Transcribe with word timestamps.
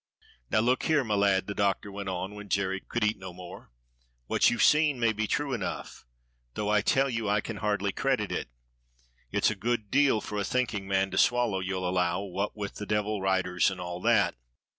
"And 0.45 0.53
now 0.53 0.59
look 0.61 0.85
here, 0.85 1.03
my 1.03 1.13
lad," 1.13 1.45
the 1.45 1.53
Doctor 1.53 1.91
went 1.91 2.09
on, 2.09 2.33
when 2.33 2.49
Jerry 2.49 2.79
could 2.79 3.03
eat 3.03 3.19
no 3.19 3.31
more," 3.33 3.69
what 4.25 4.49
you've 4.49 4.63
seen 4.63 4.99
may 4.99 5.13
be 5.13 5.27
true 5.27 5.53
enough, 5.53 6.07
though 6.55 6.71
I 6.71 6.81
tell 6.81 7.07
you 7.07 7.29
I 7.29 7.39
can 7.39 7.57
hardly 7.57 7.91
credit 7.91 8.31
it. 8.31 8.49
It's 9.31 9.51
a 9.51 9.55
good 9.55 9.91
deal 9.91 10.19
for 10.19 10.39
a 10.39 10.43
thinking 10.43 10.87
man 10.87 11.11
to 11.11 11.19
swallow, 11.19 11.59
you'll 11.59 11.87
allow, 11.87 12.19
what 12.21 12.57
with 12.57 12.77
the 12.77 12.87
devil 12.87 13.21
riders 13.21 13.69
and 13.69 13.79
all 13.79 14.01
that. 14.01 14.33